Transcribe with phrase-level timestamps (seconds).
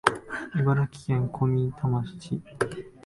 [0.55, 2.41] 茨城県小美玉市